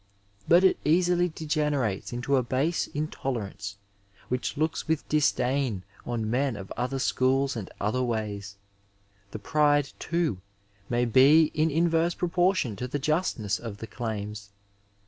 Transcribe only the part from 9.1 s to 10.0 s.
The pride,